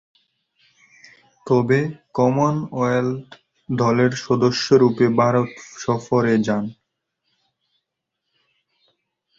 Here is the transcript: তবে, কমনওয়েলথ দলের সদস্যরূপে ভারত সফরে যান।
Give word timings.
তবে, 1.47 1.79
কমনওয়েলথ 2.13 3.27
দলের 3.69 4.11
সদস্যরূপে 4.23 5.05
ভারত 5.19 5.49
সফরে 5.77 6.33
যান। 6.39 6.65